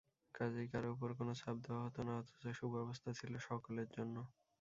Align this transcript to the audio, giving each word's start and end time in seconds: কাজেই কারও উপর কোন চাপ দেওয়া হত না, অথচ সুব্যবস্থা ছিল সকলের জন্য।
কাজেই 0.35 0.67
কারও 0.71 0.89
উপর 0.95 1.09
কোন 1.17 1.29
চাপ 1.39 1.55
দেওয়া 1.65 1.81
হত 1.85 1.97
না, 2.07 2.13
অথচ 2.19 2.43
সুব্যবস্থা 2.59 3.09
ছিল 3.19 3.33
সকলের 3.47 3.87
জন্য। 3.95 4.15